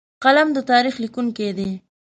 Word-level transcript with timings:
قلم 0.23 0.47
د 0.53 0.57
تاریخ 0.71 0.95
لیکونکی 1.03 1.49
دی 1.57 1.69